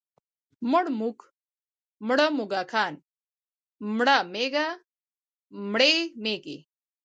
مړ 0.71 0.85
موږک، 0.99 1.19
مړه 2.07 2.27
موږکان، 2.37 2.93
مړه 3.97 4.17
مږه، 4.33 4.67
مړې 5.71 5.93
مږې. 6.23 6.57